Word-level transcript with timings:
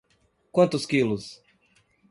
Quantos 0.55 0.87
quilos? 0.89 1.25